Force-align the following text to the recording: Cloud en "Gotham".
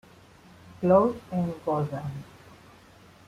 Cloud 0.79 1.13
en 1.29 1.53
"Gotham". 1.63 2.11